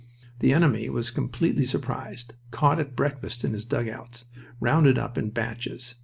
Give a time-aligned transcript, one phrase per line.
[0.39, 4.25] The enemy was completely surprised, caught at breakfast in his dugouts,
[4.59, 5.93] rounded up in batches.